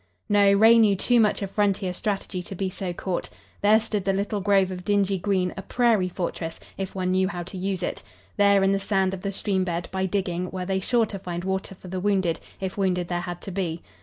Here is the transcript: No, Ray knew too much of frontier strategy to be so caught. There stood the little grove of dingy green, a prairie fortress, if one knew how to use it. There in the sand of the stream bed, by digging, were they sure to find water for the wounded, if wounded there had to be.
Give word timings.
No, 0.27 0.51
Ray 0.51 0.79
knew 0.79 0.95
too 0.95 1.19
much 1.19 1.43
of 1.43 1.51
frontier 1.51 1.93
strategy 1.93 2.41
to 2.41 2.55
be 2.55 2.71
so 2.71 2.91
caught. 2.91 3.29
There 3.61 3.79
stood 3.79 4.03
the 4.03 4.13
little 4.13 4.41
grove 4.41 4.71
of 4.71 4.83
dingy 4.83 5.19
green, 5.19 5.53
a 5.55 5.61
prairie 5.61 6.09
fortress, 6.09 6.59
if 6.75 6.95
one 6.95 7.11
knew 7.11 7.27
how 7.27 7.43
to 7.43 7.55
use 7.55 7.83
it. 7.83 8.01
There 8.35 8.63
in 8.63 8.71
the 8.71 8.79
sand 8.79 9.13
of 9.13 9.21
the 9.21 9.31
stream 9.31 9.63
bed, 9.63 9.89
by 9.91 10.07
digging, 10.07 10.49
were 10.49 10.65
they 10.65 10.79
sure 10.79 11.05
to 11.05 11.19
find 11.19 11.43
water 11.43 11.75
for 11.75 11.87
the 11.87 11.99
wounded, 11.99 12.39
if 12.59 12.79
wounded 12.79 13.09
there 13.09 13.21
had 13.21 13.41
to 13.43 13.51
be. 13.51 13.83